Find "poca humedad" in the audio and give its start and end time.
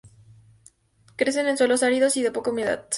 2.31-2.85